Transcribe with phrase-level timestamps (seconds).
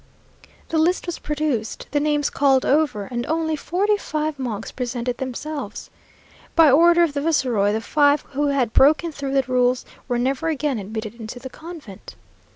[0.69, 5.91] The list was produced the names called over, and only forty five monks presented themselves.
[6.55, 10.47] By order of the viceroy, the five who had broken through the rules, were never
[10.47, 12.15] again admitted into the convent.